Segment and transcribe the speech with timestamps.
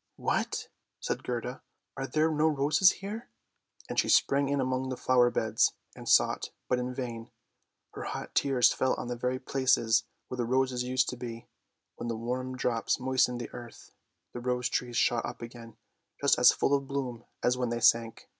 [0.28, 0.68] "What!"
[1.00, 1.60] said Gerda,"
[1.96, 3.28] are there no roses here?"
[3.88, 7.32] and she sprang in among the flower beds and sought, but in vain!
[7.94, 11.48] Her hot tears fell on the very places where the roses used to be;
[11.96, 13.90] when the warm drops moistened the earth,
[14.32, 15.76] the rose trees shot up again
[16.20, 18.30] just as full of bloom as when they sank.